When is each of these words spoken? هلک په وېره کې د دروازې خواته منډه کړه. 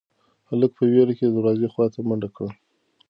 هلک 0.49 0.71
په 0.77 0.83
وېره 0.91 1.13
کې 1.17 1.23
د 1.27 1.31
دروازې 1.35 1.67
خواته 1.73 1.99
منډه 2.07 2.29
کړه. 2.35 2.49